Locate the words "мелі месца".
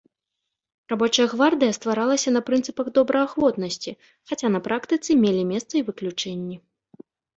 5.25-5.73